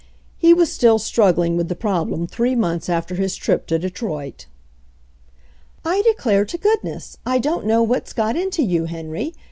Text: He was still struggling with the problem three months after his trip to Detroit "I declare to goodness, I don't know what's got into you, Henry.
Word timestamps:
He 0.39 0.51
was 0.51 0.73
still 0.73 0.97
struggling 0.97 1.55
with 1.55 1.67
the 1.67 1.75
problem 1.75 2.25
three 2.25 2.55
months 2.55 2.89
after 2.89 3.13
his 3.13 3.35
trip 3.35 3.67
to 3.67 3.77
Detroit 3.77 4.47
"I 5.85 6.01
declare 6.01 6.43
to 6.43 6.57
goodness, 6.57 7.19
I 7.23 7.37
don't 7.37 7.67
know 7.67 7.83
what's 7.83 8.11
got 8.11 8.35
into 8.35 8.63
you, 8.63 8.85
Henry. 8.85 9.35